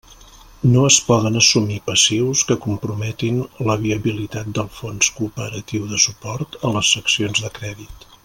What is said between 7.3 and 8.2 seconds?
de crèdit.